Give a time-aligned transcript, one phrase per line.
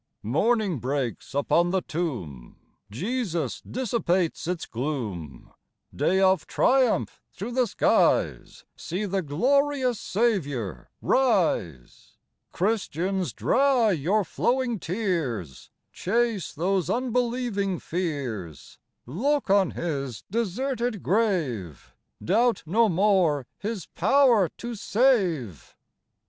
[0.23, 2.57] Morning breaks upon the tomb;
[2.89, 5.53] Jesus dissipates its gloom;
[5.95, 12.17] Day of triumph through the skies, See the glorious Saviour rise!
[12.51, 21.93] Christians, dry your flowing tears; Chase those unbelieving fears; Look on His deserted grave:
[22.23, 25.75] Doubt no more His power to save.